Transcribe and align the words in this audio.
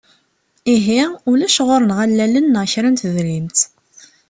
Ihi, 0.75 1.01
ulac 1.29 1.57
ɣur-neɣ 1.67 1.99
allalen 2.05 2.45
neɣ 2.53 2.65
kra 2.71 2.89
n 2.89 2.95
tedrimt. 3.01 3.59